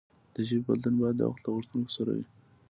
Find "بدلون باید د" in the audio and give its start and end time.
0.67-1.21